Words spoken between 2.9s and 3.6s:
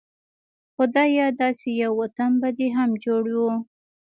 جوړ و